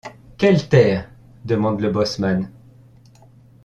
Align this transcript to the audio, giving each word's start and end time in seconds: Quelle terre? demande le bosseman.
Quelle 0.35 0.67
terre? 0.67 1.11
demande 1.45 1.79
le 1.79 1.91
bosseman. 1.91 2.49